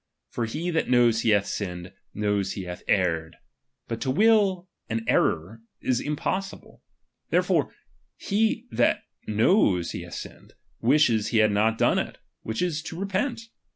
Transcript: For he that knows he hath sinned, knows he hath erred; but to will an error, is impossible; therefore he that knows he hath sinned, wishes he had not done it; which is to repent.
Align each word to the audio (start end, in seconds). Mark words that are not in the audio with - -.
For 0.31 0.45
he 0.45 0.71
that 0.71 0.89
knows 0.89 1.21
he 1.21 1.29
hath 1.29 1.45
sinned, 1.45 1.93
knows 2.11 2.53
he 2.53 2.63
hath 2.63 2.81
erred; 2.87 3.35
but 3.87 4.01
to 4.01 4.09
will 4.09 4.67
an 4.89 5.05
error, 5.07 5.61
is 5.79 5.99
impossible; 5.99 6.81
therefore 7.29 7.71
he 8.17 8.65
that 8.71 9.03
knows 9.27 9.91
he 9.91 10.01
hath 10.01 10.15
sinned, 10.15 10.53
wishes 10.79 11.27
he 11.27 11.37
had 11.37 11.51
not 11.51 11.77
done 11.77 11.99
it; 11.99 12.17
which 12.41 12.63
is 12.63 12.81
to 12.81 12.99
repent. 12.99 13.41